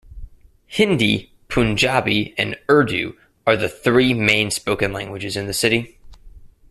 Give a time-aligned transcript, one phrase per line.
[0.65, 3.15] Hindi, Punjabi and Urdu
[3.45, 5.99] are the three main spoken languages in the city.